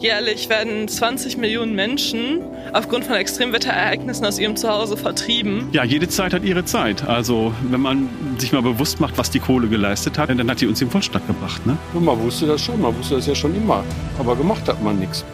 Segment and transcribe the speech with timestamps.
[0.00, 2.40] Jährlich werden 20 Millionen Menschen
[2.72, 5.70] aufgrund von Extremwetterereignissen aus ihrem Zuhause vertrieben.
[5.72, 7.04] Ja, jede Zeit hat ihre Zeit.
[7.04, 8.08] Also wenn man
[8.38, 11.26] sich mal bewusst macht, was die Kohle geleistet hat, dann hat die uns den Vollstadt
[11.26, 11.66] gebracht.
[11.66, 11.76] Ne?
[11.94, 13.82] Und man wusste das schon, man wusste das ja schon immer.
[14.20, 15.24] Aber gemacht hat man nichts.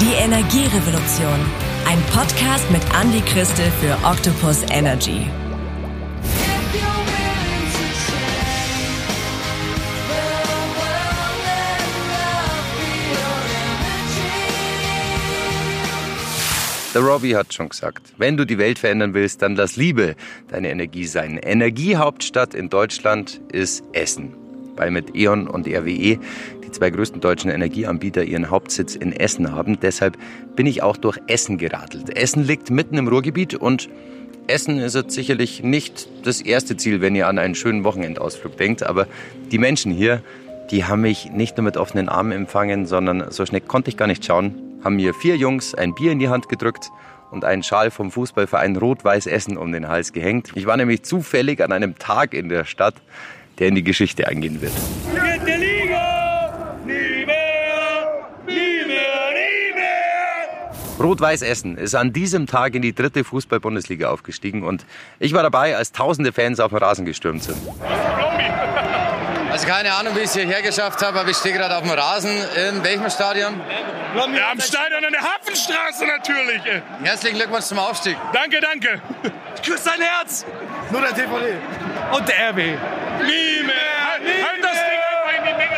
[0.00, 1.40] Die Energierevolution.
[1.88, 5.26] Ein Podcast mit Andy Christel für Octopus Energy.
[16.96, 20.16] Der Robbie hat schon gesagt, wenn du die Welt verändern willst, dann lass Liebe
[20.48, 21.36] deine Energie sein.
[21.36, 24.32] Energiehauptstadt in Deutschland ist Essen,
[24.76, 26.18] weil mit E.ON und RWE
[26.64, 29.78] die zwei größten deutschen Energieanbieter ihren Hauptsitz in Essen haben.
[29.78, 30.16] Deshalb
[30.54, 32.16] bin ich auch durch Essen geradelt.
[32.16, 33.90] Essen liegt mitten im Ruhrgebiet und
[34.46, 38.82] Essen ist jetzt sicherlich nicht das erste Ziel, wenn ihr an einen schönen Wochenendausflug denkt,
[38.82, 39.06] aber
[39.52, 40.22] die Menschen hier,
[40.70, 44.06] die haben mich nicht nur mit offenen Armen empfangen, sondern so schnell konnte ich gar
[44.06, 46.92] nicht schauen haben mir vier Jungs ein Bier in die Hand gedrückt
[47.32, 50.52] und einen Schal vom Fußballverein Rot-Weiß Essen um den Hals gehängt.
[50.54, 52.94] Ich war nämlich zufällig an einem Tag in der Stadt,
[53.58, 54.72] der in die Geschichte eingehen wird.
[61.00, 64.86] Rot-Weiß Essen ist an diesem Tag in die dritte Fußball-Bundesliga aufgestiegen und
[65.18, 67.58] ich war dabei, als tausende Fans auf den Rasen gestürmt sind.
[69.56, 71.90] Also keine Ahnung, wie ich es hierher geschafft habe, aber ich stehe gerade auf dem
[71.90, 72.30] Rasen.
[72.30, 73.58] In welchem Stadion?
[74.14, 76.60] Ja, am Stadion an der Hafenstraße natürlich.
[77.02, 78.18] Herzlichen Glückwunsch zum Aufstieg.
[78.34, 79.00] Danke, danke.
[79.54, 80.44] Ich küsse dein Herz.
[80.90, 81.54] Nur der DVD.
[82.12, 82.56] Und der RB.
[82.56, 83.76] Nie mehr.
[84.10, 85.76] Halt, halt das Ding einfach in die Menge.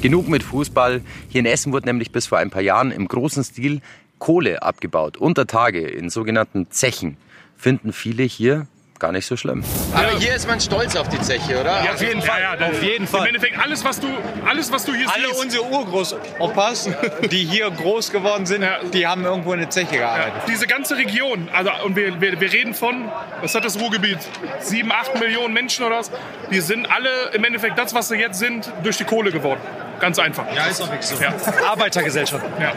[0.00, 1.02] Genug mit Fußball.
[1.28, 3.82] Hier in Essen wurde nämlich bis vor ein paar Jahren im großen Stil
[4.18, 5.16] Kohle abgebaut.
[5.16, 7.16] Unter Tage in sogenannten Zechen.
[7.56, 8.66] Finden viele hier
[8.98, 9.62] gar nicht so schlimm.
[9.94, 11.84] Aber hier ist man stolz auf die Zeche, oder?
[11.84, 12.40] Ja, auf jeden Fall.
[12.40, 13.20] Ja, ja, auf jeden Fall.
[13.20, 14.06] Im Endeffekt alles, was du,
[14.48, 15.42] alles, was du hier Alle siehst.
[15.44, 16.88] unsere Urgroßopas,
[17.30, 18.78] die hier groß geworden sind, Ja.
[18.82, 20.32] die haben irgendwo in der Zeche gearbeitet.
[20.38, 23.10] Ja, diese ganze Region, also und wir, wir, wir reden von,
[23.42, 24.18] was hat das Ruhrgebiet?
[24.60, 26.10] Sieben, acht Millionen Menschen oder was?
[26.50, 29.60] Die sind alle im Endeffekt das, was sie jetzt sind, durch die Kohle geworden.
[30.00, 30.44] Ganz einfach.
[30.54, 31.16] Ja, ist doch wirklich so.
[31.22, 31.32] Ja.
[31.70, 32.44] Arbeitergesellschaft.
[32.60, 32.72] Ja.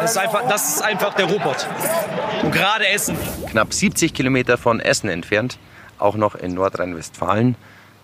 [0.00, 1.66] Das ist, einfach, das ist einfach der Ruhrpott.
[2.42, 3.16] Und gerade Essen.
[3.50, 5.58] Knapp 70 Kilometer von Essen entfernt,
[5.98, 7.56] auch noch in Nordrhein-Westfalen,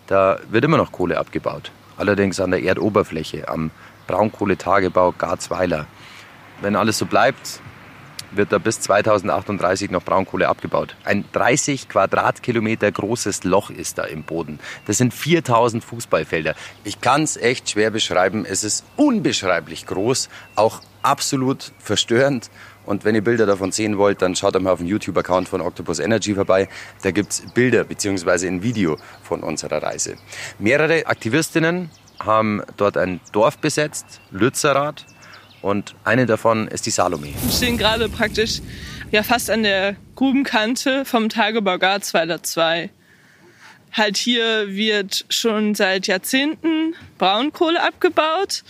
[0.06, 1.70] da wird immer noch Kohle abgebaut.
[1.96, 3.70] Allerdings an der Erdoberfläche, am
[4.06, 5.86] Braunkohletagebau Garzweiler.
[6.62, 7.60] Wenn alles so bleibt,
[8.32, 10.96] wird da bis 2038 noch Braunkohle abgebaut.
[11.04, 14.58] Ein 30 Quadratkilometer großes Loch ist da im Boden.
[14.86, 16.54] Das sind 4000 Fußballfelder.
[16.84, 18.44] Ich kann es echt schwer beschreiben.
[18.44, 22.50] Es ist unbeschreiblich groß, auch absolut verstörend.
[22.86, 25.98] Und wenn ihr Bilder davon sehen wollt, dann schaut einmal auf dem YouTube-Account von Octopus
[25.98, 26.68] Energy vorbei.
[27.02, 28.48] Da gibt's Bilder bzw.
[28.48, 30.16] ein Video von unserer Reise.
[30.58, 35.06] Mehrere Aktivistinnen haben dort ein Dorf besetzt, Lützerath.
[35.62, 37.28] Und eine davon ist die Salome.
[37.42, 38.60] Wir stehen gerade praktisch
[39.10, 42.90] ja fast an der Grubenkante vom Tagebau Garzweiler 2.
[43.92, 48.62] Halt hier wird schon seit Jahrzehnten Braunkohle abgebaut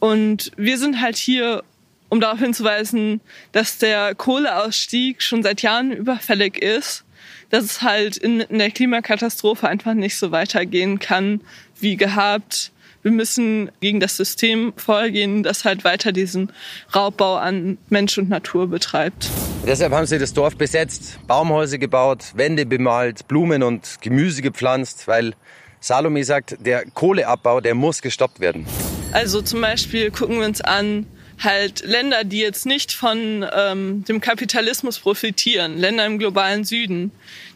[0.00, 1.62] und wir sind halt hier,
[2.08, 3.20] um darauf hinzuweisen,
[3.52, 7.04] dass der Kohleausstieg schon seit Jahren überfällig ist,
[7.50, 11.40] dass es halt in der Klimakatastrophe einfach nicht so weitergehen kann
[11.80, 12.72] wie gehabt.
[13.02, 16.52] Wir müssen gegen das System vorgehen, das halt weiter diesen
[16.94, 19.30] Raubbau an Mensch und Natur betreibt.
[19.66, 25.34] Deshalb haben sie das Dorf besetzt, Baumhäuser gebaut, Wände bemalt, Blumen und Gemüse gepflanzt, weil
[25.80, 28.66] Salome sagt, der Kohleabbau, der muss gestoppt werden.
[29.12, 31.06] Also zum Beispiel gucken wir uns an,
[31.38, 37.12] halt Länder, die jetzt nicht von ähm, dem Kapitalismus profitieren, Länder im globalen Süden,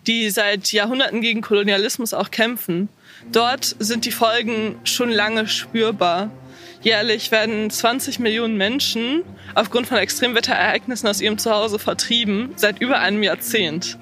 [0.06, 2.88] die seit Jahrhunderten gegen Kolonialismus auch kämpfen.
[3.30, 6.30] Dort sind die Folgen schon lange spürbar.
[6.82, 9.22] Jährlich werden 20 Millionen Menschen
[9.54, 13.98] aufgrund von Extremwetterereignissen aus ihrem Zuhause vertrieben, seit über einem Jahrzehnt.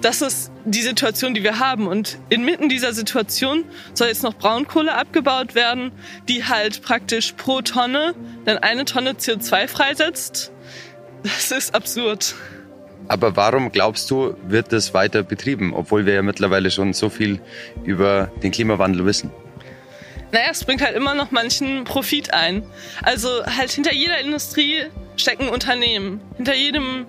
[0.00, 1.88] Das ist die Situation, die wir haben.
[1.88, 3.64] Und inmitten dieser Situation
[3.94, 5.90] soll jetzt noch Braunkohle abgebaut werden,
[6.28, 8.14] die halt praktisch pro Tonne
[8.44, 10.52] dann eine Tonne CO2 freisetzt.
[11.24, 12.36] Das ist absurd.
[13.08, 17.40] Aber warum glaubst du, wird das weiter betrieben, obwohl wir ja mittlerweile schon so viel
[17.84, 19.30] über den Klimawandel wissen?
[20.30, 22.62] Naja, es bringt halt immer noch manchen Profit ein.
[23.02, 24.84] Also halt hinter jeder Industrie
[25.16, 26.20] stecken Unternehmen.
[26.36, 27.06] Hinter jedem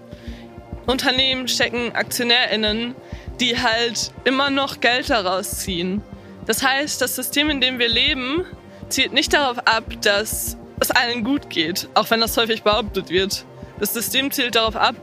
[0.90, 2.96] Unternehmen stecken AktionärInnen,
[3.40, 6.02] die halt immer noch Geld daraus ziehen.
[6.48, 8.44] Das heißt, das System, in dem wir leben,
[8.90, 13.46] zielt nicht darauf ab, dass es allen gut geht, auch wenn das häufig behauptet wird.
[13.80, 14.96] Das System zielt darauf ab,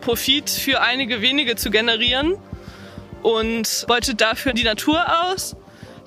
[0.00, 2.38] Profit für einige wenige zu generieren
[3.22, 5.56] und beutet dafür die Natur aus.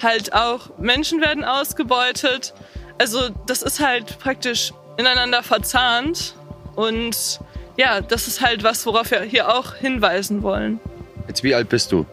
[0.02, 2.56] Halt auch Menschen werden ausgebeutet.
[2.98, 6.34] Also das ist halt praktisch ineinander verzahnt
[6.76, 7.40] und
[7.78, 10.80] ja, das ist halt was, worauf wir hier auch hinweisen wollen.
[11.28, 12.06] Jetzt, wie alt bist du?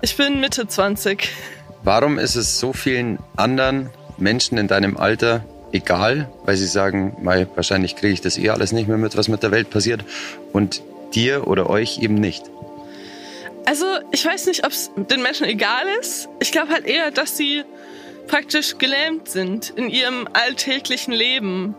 [0.00, 1.28] Ich bin Mitte 20.
[1.82, 7.46] Warum ist es so vielen anderen Menschen in deinem Alter egal, weil sie sagen, mei,
[7.54, 10.04] wahrscheinlich kriege ich das eh alles nicht mehr mit, was mit der Welt passiert
[10.52, 10.82] und
[11.14, 12.44] dir oder euch eben nicht?
[13.66, 16.28] Also ich weiß nicht, ob es den Menschen egal ist.
[16.40, 17.64] Ich glaube halt eher, dass sie
[18.28, 21.74] praktisch gelähmt sind in ihrem alltäglichen Leben.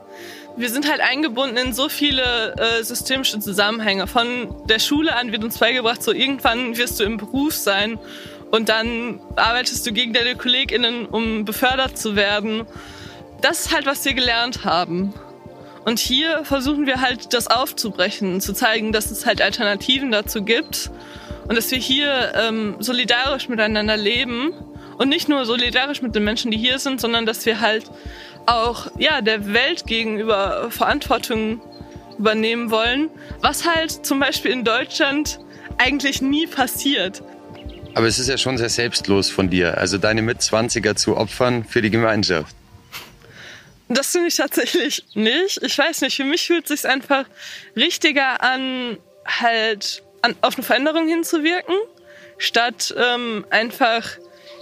[0.57, 4.07] Wir sind halt eingebunden in so viele äh, systemische Zusammenhänge.
[4.07, 7.99] Von der Schule an wird uns beigebracht, so irgendwann wirst du im Beruf sein
[8.49, 12.65] und dann arbeitest du gegen deine KollegInnen, um befördert zu werden.
[13.41, 15.13] Das ist halt, was wir gelernt haben.
[15.85, 20.89] Und hier versuchen wir halt, das aufzubrechen, zu zeigen, dass es halt Alternativen dazu gibt
[21.47, 24.53] und dass wir hier ähm, solidarisch miteinander leben
[24.97, 27.85] und nicht nur solidarisch mit den Menschen, die hier sind, sondern dass wir halt
[28.47, 31.61] auch ja, der Welt gegenüber Verantwortung
[32.17, 33.09] übernehmen wollen,
[33.41, 35.39] was halt zum Beispiel in Deutschland
[35.77, 37.21] eigentlich nie passiert.
[37.93, 41.81] Aber es ist ja schon sehr selbstlos von dir, also deine Mitzwanziger zu opfern für
[41.81, 42.55] die Gemeinschaft.
[43.89, 45.61] Das finde ich tatsächlich nicht.
[45.63, 47.25] Ich weiß nicht, für mich fühlt es sich einfach
[47.75, 51.75] richtiger an, halt an, auf eine Veränderung hinzuwirken,
[52.37, 54.17] statt ähm, einfach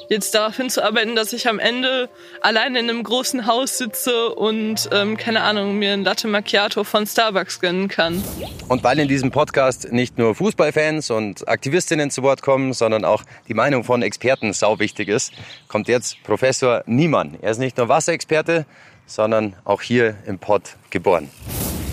[0.09, 2.09] jetzt darauf hinzuarbeiten, dass ich am Ende
[2.41, 7.05] alleine in einem großen Haus sitze und, ähm, keine Ahnung, mir ein Latte Macchiato von
[7.05, 8.23] Starbucks gönnen kann.
[8.67, 13.23] Und weil in diesem Podcast nicht nur Fußballfans und Aktivistinnen zu Wort kommen, sondern auch
[13.47, 15.33] die Meinung von Experten sau wichtig ist,
[15.67, 17.37] kommt jetzt Professor Niemann.
[17.41, 18.65] Er ist nicht nur Wasserexperte,
[19.05, 21.29] sondern auch hier im Pott geboren.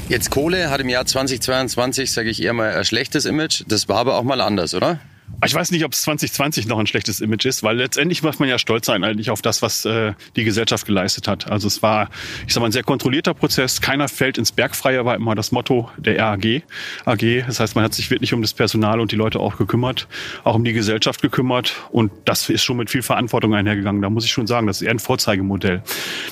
[0.08, 3.62] Jetzt Kohle hat im Jahr 2022, sage ich eher mal, ein schlechtes Image.
[3.66, 5.00] Das war aber auch mal anders, oder?
[5.44, 8.48] Ich weiß nicht, ob es 2020 noch ein schlechtes Image ist, weil letztendlich muss man
[8.48, 11.50] ja stolz sein eigentlich auf das, was äh, die Gesellschaft geleistet hat.
[11.50, 12.10] Also es war,
[12.46, 13.80] ich sag mal, ein sehr kontrollierter Prozess.
[13.80, 16.62] Keiner fällt ins Bergfreie, war immer das Motto der RAG.
[17.06, 20.06] AG, das heißt, man hat sich wirklich um das Personal und die Leute auch gekümmert,
[20.44, 21.74] auch um die Gesellschaft gekümmert.
[21.90, 24.00] Und das ist schon mit viel Verantwortung einhergegangen.
[24.00, 25.82] Da muss ich schon sagen, das ist eher ein Vorzeigemodell.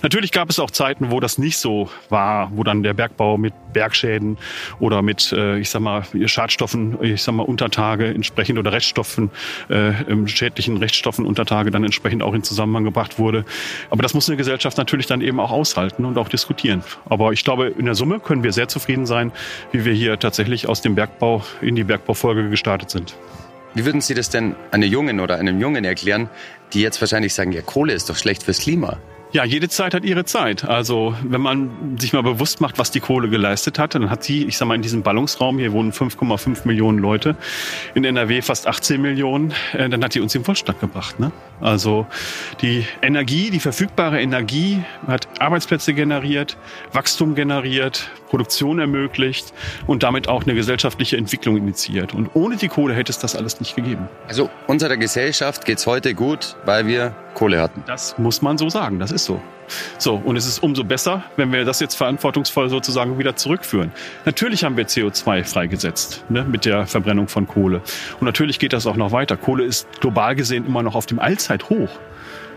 [0.03, 3.55] Natürlich gab es auch Zeiten, wo das nicht so war, wo dann der Bergbau mit
[3.73, 4.39] Bergschäden
[4.79, 9.31] oder mit, äh, ich sag mal, Schadstoffen, ich sag mal, Untertage entsprechend oder Reststoffen Rechtsstoffen,
[9.69, 9.93] äh,
[10.27, 13.45] schädlichen Rechtsstoffen unter Tage dann entsprechend auch in Zusammenhang gebracht wurde.
[13.91, 16.83] Aber das muss eine Gesellschaft natürlich dann eben auch aushalten und auch diskutieren.
[17.07, 19.33] Aber ich glaube, in der Summe können wir sehr zufrieden sein,
[19.73, 23.17] wie wir hier tatsächlich aus dem Bergbau in die Bergbaufolge gestartet sind.
[23.75, 26.29] Wie würden Sie das denn einer Jungen oder einem Jungen erklären,
[26.73, 28.99] die jetzt wahrscheinlich sagen, ja, Kohle ist doch schlecht fürs Klima?
[29.33, 30.65] Ja, jede Zeit hat ihre Zeit.
[30.65, 34.45] Also wenn man sich mal bewusst macht, was die Kohle geleistet hat, dann hat sie,
[34.45, 37.37] ich sag mal, in diesem Ballungsraum, hier wohnen 5,5 Millionen Leute,
[37.95, 41.21] in NRW fast 18 Millionen, äh, dann hat die uns in Wohlstand gebracht.
[41.21, 41.31] Ne?
[41.61, 42.09] Also
[42.61, 46.57] die Energie, die verfügbare Energie hat Arbeitsplätze generiert,
[46.93, 49.53] Wachstum generiert, Produktion ermöglicht
[49.87, 52.15] und damit auch eine gesellschaftliche Entwicklung initiiert.
[52.15, 54.09] Und ohne die Kohle hätte es das alles nicht gegeben.
[54.27, 57.83] Also unserer Gesellschaft geht's heute gut, weil wir Kohle hatten.
[57.87, 59.60] Das muss man so sagen, das ist so.
[59.99, 63.93] So, und es ist umso besser, wenn wir das jetzt verantwortungsvoll sozusagen wieder zurückführen.
[64.25, 67.83] Natürlich haben wir CO2 freigesetzt ne, mit der Verbrennung von Kohle.
[68.21, 69.37] Und natürlich geht das auch noch weiter.
[69.37, 71.89] Kohle ist global gesehen immer noch auf dem Allzeithoch.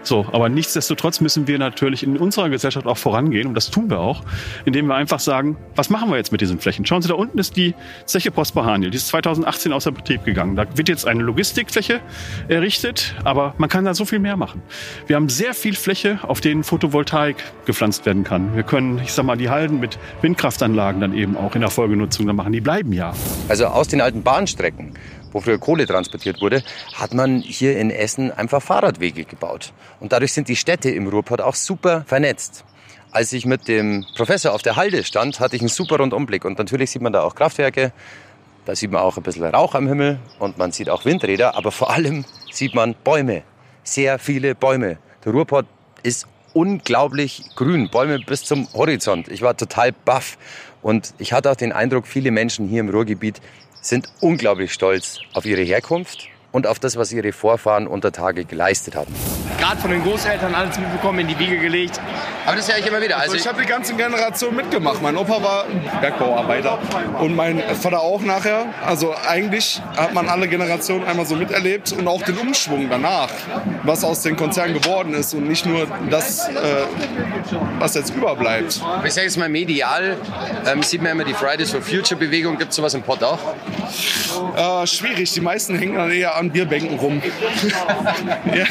[0.03, 3.99] So, aber nichtsdestotrotz müssen wir natürlich in unserer Gesellschaft auch vorangehen und das tun wir
[3.99, 4.21] auch,
[4.65, 6.85] indem wir einfach sagen, was machen wir jetzt mit diesen Flächen?
[6.85, 7.73] Schauen Sie, da unten ist die
[8.05, 10.57] Zeche Postbahaniel, die ist 2018 außer Betrieb gegangen.
[10.57, 12.01] Da wird jetzt eine Logistikfläche
[12.49, 14.61] errichtet, aber man kann da so viel mehr machen.
[15.07, 17.02] Wir haben sehr viel Fläche, auf denen Photovoltaik
[17.65, 18.55] gepflanzt werden kann.
[18.55, 22.27] Wir können, ich sag mal, die Halden mit Windkraftanlagen dann eben auch in der Folgenutzung
[22.27, 22.53] dann machen.
[22.53, 23.13] Die bleiben ja.
[23.49, 24.93] Also aus den alten Bahnstrecken
[25.33, 29.73] wo früher Kohle transportiert wurde, hat man hier in Essen einfach Fahrradwege gebaut.
[29.99, 32.63] Und dadurch sind die Städte im Ruhrpott auch super vernetzt.
[33.11, 36.45] Als ich mit dem Professor auf der Halde stand, hatte ich einen super Rundumblick.
[36.45, 37.91] Und natürlich sieht man da auch Kraftwerke,
[38.65, 41.71] da sieht man auch ein bisschen Rauch am Himmel und man sieht auch Windräder, aber
[41.71, 43.43] vor allem sieht man Bäume.
[43.83, 44.97] Sehr viele Bäume.
[45.25, 45.65] Der Ruhrpott
[46.01, 49.27] ist unglaublich grün, Bäume bis zum Horizont.
[49.27, 50.37] Ich war total baff
[50.81, 53.41] und ich hatte auch den Eindruck, viele Menschen hier im Ruhrgebiet
[53.81, 58.95] sind unglaublich stolz auf ihre Herkunft und auf das, was ihre Vorfahren unter Tage geleistet
[58.95, 59.13] haben.
[59.57, 61.99] Gerade von den Großeltern alles mitbekommen, in die Wiege gelegt.
[62.45, 63.17] Aber das höre ich immer wieder.
[63.17, 65.01] Also, ich habe die ganze Generation mitgemacht.
[65.01, 65.65] Mein Opa war
[65.99, 66.79] Bergbauarbeiter
[67.19, 68.65] und mein Vater auch nachher.
[68.85, 73.29] Also eigentlich hat man alle Generationen einmal so miterlebt und auch den Umschwung danach.
[73.83, 76.53] Was aus den Konzernen geworden ist und nicht nur das, äh,
[77.79, 78.81] was jetzt überbleibt.
[79.03, 80.17] Ich sage jetzt mal medial,
[80.65, 82.57] ähm, sieht man immer die Fridays for Future Bewegung.
[82.57, 83.39] Gibt es sowas im Pott auch?
[84.55, 87.21] Äh, schwierig, die meisten hängen dann eher an Bierbänken rum.
[88.53, 88.65] ja.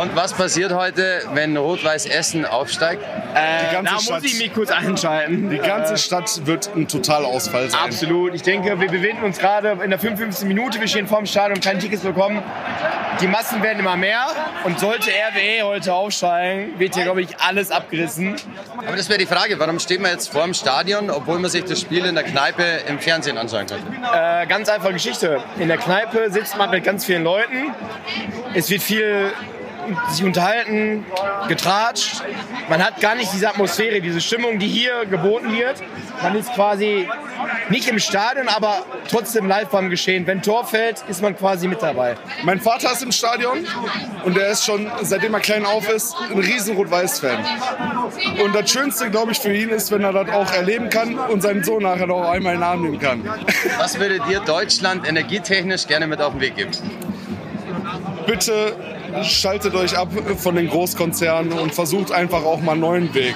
[0.00, 3.02] Und was passiert heute, wenn Rot-Weiß Essen aufsteigt?
[3.02, 5.50] Die ganze da muss Stadt- ich mich kurz einschalten.
[5.50, 7.80] Die ganze Stadt wird ein Totalausfall sein.
[7.84, 8.34] Absolut.
[8.34, 10.46] Ich denke, wir befinden uns gerade in der 55.
[10.46, 10.80] Minute.
[10.80, 12.42] Wir stehen vorm Stadion, keine Tickets bekommen.
[13.20, 14.26] Die Massen werden immer mehr.
[14.64, 18.36] Und sollte RWE heute aufsteigen, wird hier, glaube ich, alles abgerissen.
[18.76, 21.64] Aber das wäre die Frage, warum steht man jetzt vor dem Stadion, obwohl man sich
[21.64, 23.86] das Spiel in der Kneipe im Fernsehen anschauen könnte?
[24.12, 25.40] Äh, ganz einfache Geschichte.
[25.58, 27.74] In der Kneipe sitzt man mit ganz vielen Leuten.
[28.54, 29.32] Es wird viel
[30.10, 31.06] sich unterhalten,
[31.48, 32.22] getratscht.
[32.68, 35.82] Man hat gar nicht diese Atmosphäre, diese Stimmung, die hier geboten wird.
[36.22, 37.08] Man ist quasi
[37.70, 40.26] nicht im Stadion, aber trotzdem live beim Geschehen.
[40.26, 42.16] Wenn Tor fällt, ist man quasi mit dabei.
[42.44, 43.66] Mein Vater ist im Stadion
[44.24, 47.44] und der ist schon, seitdem er klein auf ist, ein riesen Rot-Weiß-Fan.
[48.42, 51.42] Und das Schönste, glaube ich, für ihn ist, wenn er das auch erleben kann und
[51.42, 53.28] seinen Sohn nachher auch einmal in den Arm nehmen kann.
[53.78, 56.70] Was würdet ihr Deutschland energietechnisch gerne mit auf den Weg geben?
[58.26, 58.76] Bitte
[59.24, 60.08] schaltet euch ab
[60.38, 63.34] von den Großkonzernen und versucht einfach auch mal einen neuen Weg.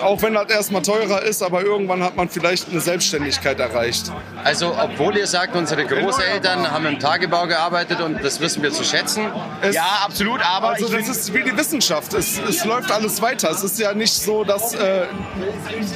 [0.00, 4.12] Auch wenn das erstmal teurer ist, aber irgendwann hat man vielleicht eine Selbstständigkeit erreicht.
[4.44, 8.84] Also, obwohl ihr sagt, unsere Großeltern haben im Tagebau gearbeitet und das wissen wir zu
[8.84, 9.26] schätzen.
[9.60, 12.14] Es, Ja, absolut, aber also ich das ist wie die Wissenschaft.
[12.14, 13.50] Es, es läuft alles weiter.
[13.50, 15.06] Es ist ja nicht so, dass, äh,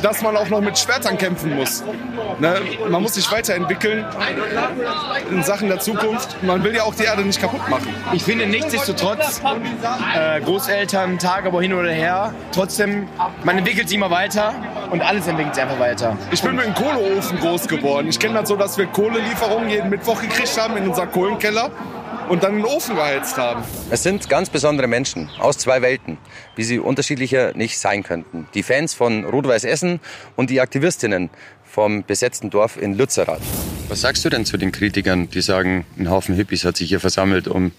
[0.02, 1.82] dass man auch noch mit Schwertern kämpfen muss.
[2.38, 2.60] Ne?
[2.88, 4.04] Man muss sich weiterentwickeln
[5.30, 6.42] in Sachen der Zukunft.
[6.42, 7.94] Man will ja auch die Erde nicht kaputt machen.
[8.12, 8.46] Ich finde
[8.96, 9.40] nichtsdestotrotz,
[10.14, 13.08] äh, Großeltern, Tagebau hin oder her, trotzdem,
[13.44, 14.54] man entwickelt sich immer weiter
[14.90, 16.16] und alles entwickelt sich einfach weiter.
[16.30, 18.08] Ich bin mit einem Kohleofen groß geworden.
[18.08, 21.70] Ich kenne das so, dass wir Kohlelieferungen jeden Mittwoch gekriegt haben in unser Kohlenkeller
[22.28, 23.62] und dann einen Ofen geheizt haben.
[23.90, 26.18] Es sind ganz besondere Menschen aus zwei Welten,
[26.56, 28.48] wie sie unterschiedlicher nicht sein könnten.
[28.54, 30.00] Die Fans von Rot-Weiß Essen
[30.34, 31.30] und die Aktivistinnen
[31.76, 33.42] vom besetzten Dorf in Lützerath.
[33.88, 37.00] Was sagst du denn zu den Kritikern, die sagen, ein Haufen Hippies hat sich hier
[37.00, 37.70] versammelt, um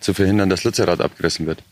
[0.00, 1.62] zu verhindern, dass Lützerath abgerissen wird?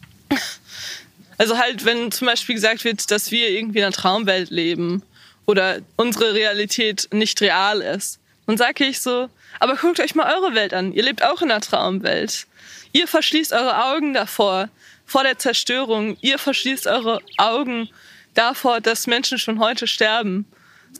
[1.36, 5.02] Also halt, wenn zum Beispiel gesagt wird, dass wir irgendwie in einer Traumwelt leben
[5.44, 9.28] oder unsere Realität nicht real ist, dann sage ich so,
[9.60, 10.94] aber guckt euch mal eure Welt an.
[10.94, 12.46] Ihr lebt auch in einer Traumwelt.
[12.92, 14.70] Ihr verschließt eure Augen davor,
[15.04, 16.16] vor der Zerstörung.
[16.22, 17.90] Ihr verschließt eure Augen
[18.32, 20.46] davor, dass Menschen schon heute sterben.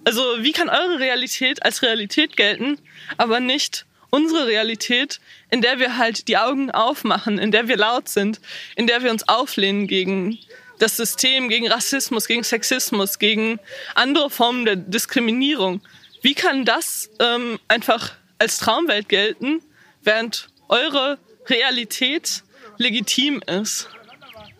[0.05, 2.79] Also wie kann eure Realität als Realität gelten,
[3.17, 8.09] aber nicht unsere Realität, in der wir halt die Augen aufmachen, in der wir laut
[8.09, 8.41] sind,
[8.77, 10.39] in der wir uns auflehnen gegen
[10.79, 13.59] das System, gegen Rassismus, gegen Sexismus, gegen
[13.95, 15.81] andere Formen der Diskriminierung.
[16.23, 19.61] Wie kann das ähm, einfach als Traumwelt gelten,
[20.03, 22.45] während eure Realität
[22.77, 23.89] legitim ist?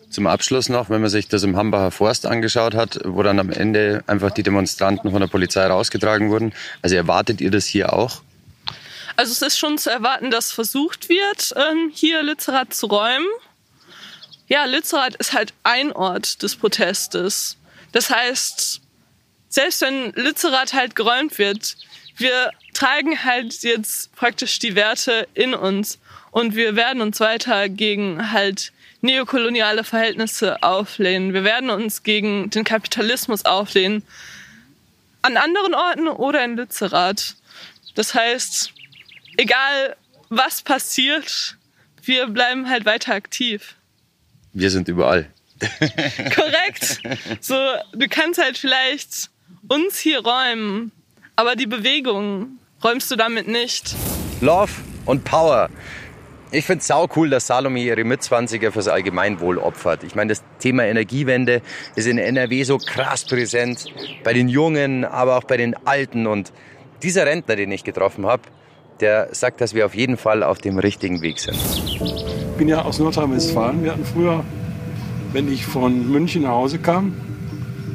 [0.09, 3.51] Zum Abschluss noch, wenn man sich das im Hambacher Forst angeschaut hat, wo dann am
[3.51, 6.53] Ende einfach die Demonstranten von der Polizei rausgetragen wurden.
[6.81, 8.21] Also erwartet ihr das hier auch?
[9.15, 13.27] Also es ist schon zu erwarten, dass versucht wird, ähm, hier Lützerath zu räumen.
[14.47, 17.57] Ja, Lützerath ist halt ein Ort des Protestes.
[17.91, 18.81] Das heißt,
[19.49, 21.75] selbst wenn Lützerath halt geräumt wird,
[22.17, 25.99] wir tragen halt jetzt praktisch die Werte in uns
[26.31, 31.33] und wir werden uns weiter gegen halt neokoloniale Verhältnisse auflehnen.
[31.33, 34.03] Wir werden uns gegen den Kapitalismus auflehnen.
[35.21, 37.35] An anderen Orten oder in Lützerath.
[37.95, 38.73] Das heißt,
[39.37, 39.95] egal
[40.29, 41.57] was passiert,
[42.03, 43.75] wir bleiben halt weiter aktiv.
[44.53, 45.27] Wir sind überall.
[46.35, 47.01] Korrekt.
[47.41, 47.55] So,
[47.93, 49.29] du kannst halt vielleicht
[49.67, 50.91] uns hier räumen,
[51.35, 53.95] aber die Bewegung räumst du damit nicht.
[54.41, 54.71] Love
[55.05, 55.69] und Power.
[56.51, 60.03] Ich finde es sau cool, dass Salome ihre Mitzwanziger fürs Allgemeinwohl opfert.
[60.03, 61.61] Ich meine, das Thema Energiewende
[61.95, 63.85] ist in NRW so krass präsent.
[64.23, 66.25] Bei den Jungen, aber auch bei den Alten.
[66.25, 66.51] Und
[67.03, 68.41] dieser Rentner, den ich getroffen habe,
[68.99, 71.55] der sagt, dass wir auf jeden Fall auf dem richtigen Weg sind.
[71.55, 73.83] Ich bin ja aus Nordrhein-Westfalen.
[73.83, 74.43] Wir hatten früher,
[75.31, 77.13] wenn ich von München nach Hause kam,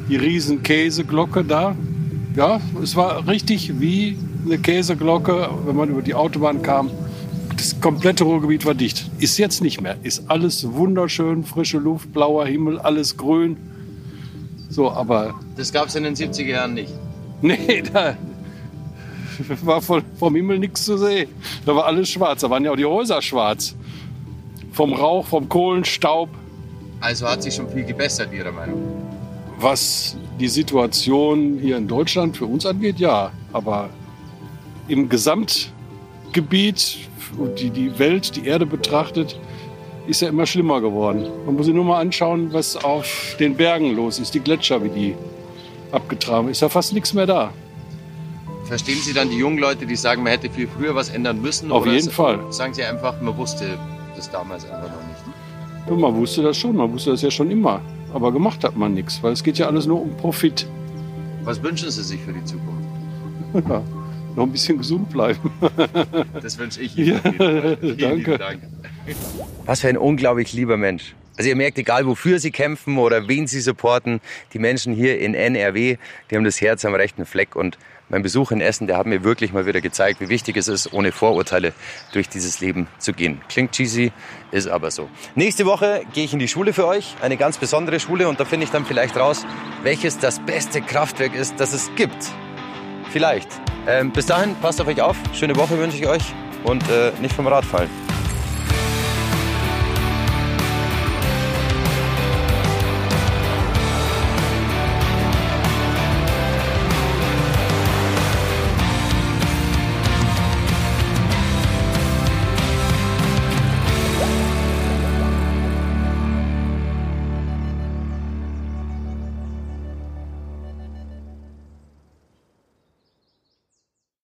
[0.07, 1.75] die riesen Käseglocke da.
[2.37, 6.89] Ja, es war richtig wie eine Käseglocke, wenn man über die Autobahn kam.
[7.57, 9.09] Das komplette Ruhrgebiet war dicht.
[9.19, 9.97] Ist jetzt nicht mehr.
[10.03, 13.57] Ist alles wunderschön, frische Luft, blauer Himmel, alles grün.
[14.69, 16.93] So, aber Das gab es in den 70er Jahren nicht.
[17.41, 18.17] nee, da
[19.63, 21.29] war von, vom Himmel nichts zu sehen.
[21.65, 22.41] Da war alles schwarz.
[22.41, 23.75] Da waren ja auch die Häuser schwarz.
[24.71, 26.29] Vom Rauch, vom Kohlenstaub.
[26.99, 28.81] Also hat sich schon viel gebessert, Ihrer Meinung?
[29.59, 33.31] Was die Situation hier in Deutschland für uns angeht, ja.
[33.53, 33.89] Aber
[34.87, 35.07] im
[36.35, 36.97] Gebiet,
[37.57, 39.39] die, die Welt, die Erde betrachtet,
[40.05, 41.25] ist ja immer schlimmer geworden.
[41.45, 44.89] Man muss sich nur mal anschauen, was auf den Bergen los ist, die Gletscher, wie
[44.89, 45.15] die
[45.93, 46.49] abgetragen.
[46.49, 47.53] Ist ja fast nichts mehr da.
[48.65, 51.71] Verstehen Sie dann die jungen Leute, die sagen, man hätte viel früher was ändern müssen?
[51.71, 52.39] Auf jeden Fall.
[52.51, 53.79] Sagen Sie einfach, man wusste
[54.17, 55.87] das damals einfach noch nicht.
[55.87, 57.79] Ja, man wusste das schon, man wusste das ja schon immer.
[58.13, 60.67] Aber gemacht hat man nichts, weil es geht ja alles nur um Profit.
[61.45, 62.83] Was wünschen Sie sich für die Zukunft?
[64.35, 65.51] Ja, noch ein bisschen gesund bleiben.
[66.41, 67.77] Das wünsche ich Ja, Ihnen.
[67.79, 68.37] Vielen lieben danke.
[68.37, 68.61] Dank.
[69.65, 71.15] Was für ein unglaublich lieber Mensch.
[71.37, 74.21] Also ihr merkt, egal wofür sie kämpfen oder wen sie supporten,
[74.53, 75.97] die Menschen hier in NRW,
[76.29, 77.55] die haben das Herz am rechten Fleck.
[77.57, 77.77] Und
[78.07, 80.93] mein Besuch in Essen, der hat mir wirklich mal wieder gezeigt, wie wichtig es ist,
[80.93, 81.73] ohne Vorurteile
[82.13, 83.41] durch dieses Leben zu gehen.
[83.49, 84.13] Klingt cheesy,
[84.51, 85.09] ist aber so.
[85.35, 88.29] Nächste Woche gehe ich in die Schule für euch, eine ganz besondere Schule.
[88.29, 89.45] Und da finde ich dann vielleicht raus,
[89.83, 92.31] welches das beste Kraftwerk ist, das es gibt.
[93.15, 93.47] Vielleicht.
[93.87, 95.15] Ähm, bis dahin, passt auf euch auf.
[95.31, 96.33] Schöne Woche wünsche ich euch
[96.65, 98.04] und äh, nicht vom Rad fallen.